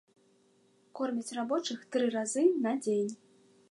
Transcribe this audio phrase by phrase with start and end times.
[1.01, 3.11] Кормяць рабочых тры разы на дзень.